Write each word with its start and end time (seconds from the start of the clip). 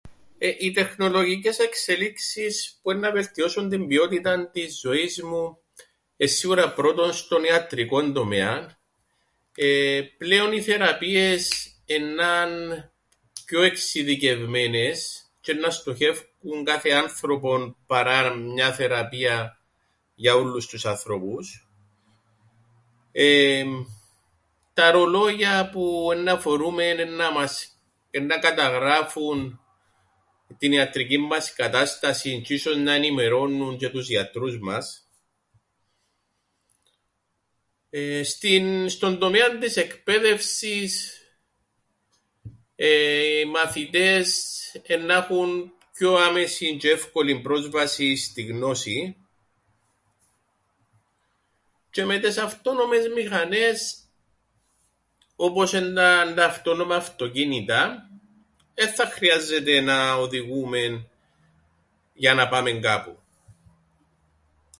Εεε... 0.37 0.55
οι 0.59 0.71
τεχνολογικές 0.71 1.59
εξελίξεις 1.59 2.79
που 2.81 2.91
'ννά 2.91 3.11
βελτιώσουν 3.11 3.69
την 3.69 3.87
ποιότηταν 3.87 4.49
της 4.51 4.79
ζωής 4.79 5.21
μου 5.23 5.57
εν' 6.17 6.27
σίουρα 6.27 6.73
πρώτον 6.73 7.13
στον 7.13 7.43
ιατρικόν 7.43 8.13
τομέαν. 8.13 8.79
Πλέον 10.17 10.51
οι 10.51 10.61
θεραπείες 10.61 11.51
εννά 11.85 12.45
'ν' 12.45 12.91
πιο 13.45 13.61
εξειδικευμένες 13.61 15.25
τζ̆'' 15.41 15.49
εννά 15.55 15.69
στοχεύκουν 15.69 16.63
κάθε 16.63 16.91
άνθρωπον 16.91 17.77
παρά 17.85 18.33
μια 18.35 18.73
θεραπεία 18.73 19.57
για 20.15 20.33
ούλλους 20.35 20.67
τους 20.67 20.85
ανθρώπους. 20.85 21.65
Εμμ.. 23.11 23.83
τα 24.73 24.91
ρολόγια 24.91 25.69
που 25.69 26.09
εννά 26.11 26.39
φορούμεν 26.39 26.99
εννά 26.99 27.31
μας... 27.31 27.79
εννά 28.11 28.39
καταγράφουν 28.39 29.59
την 30.57 30.71
ιατρικήν 30.71 31.21
μας 31.21 31.53
κατάστασην 31.53 32.43
τζ̆ 32.43 32.49
ίσως 32.49 32.75
να 32.77 32.93
ενημερώνουν 32.93 33.75
τζ̆αι 33.77 33.89
τους 33.91 34.07
γιατρούς 34.09 34.59
μας. 34.59 35.07
Εεε... 37.89 38.23
στην... 38.23 38.89
στον 38.89 39.19
τομέαν 39.19 39.59
της 39.59 39.77
εκπαίδευσης 39.77 41.15
εεε... 42.75 43.39
οι 43.41 43.45
μαθητές 43.45 44.45
εννά 44.83 45.21
'χουν 45.21 45.71
πιο 45.93 46.15
άμεσην 46.15 46.77
τζ̆αι 46.77 46.85
εύκολην 46.91 47.41
πρόσβασην 47.41 48.17
στην 48.17 48.47
γνώσην 48.55 49.15
τζ̆αι 51.91 52.03
με 52.05 52.19
τες 52.19 52.37
αυτόνομες 52.37 53.07
μηχανές 53.15 53.95
όπως 55.35 55.73
εννά 55.73 56.23
'ν' 56.25 56.35
τα 56.35 56.45
αυτόνομα 56.45 56.95
αυτοκίνητα 56.95 58.05
εν 58.73 58.93
θα 58.93 59.05
χρειάζεται 59.05 59.79
να 59.81 60.13
οδηγούμεν 60.13 61.09
για 62.13 62.33
να 62.33 62.47
πάμεν 62.47 62.81
κάπου. 62.81 63.15